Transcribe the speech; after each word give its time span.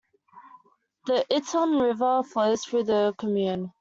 The 1.05 1.27
Iton 1.31 1.79
river 1.79 2.23
flows 2.23 2.63
through 2.63 2.85
the 2.85 3.13
commune. 3.19 3.69